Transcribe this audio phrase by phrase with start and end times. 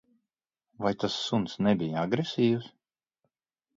[0.85, 2.75] Vai tas suns nebija agresīvs?